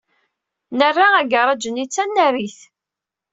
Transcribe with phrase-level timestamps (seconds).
[0.77, 2.59] Nerra agaṛaj-nni d tanarit.